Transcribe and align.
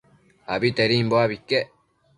Abitedimbo 0.53 1.15
abi 1.23 1.33
iquec 1.39 1.67